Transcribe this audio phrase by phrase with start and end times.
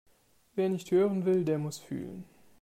[0.55, 2.23] Wer nicht hören will, der muss fühlen.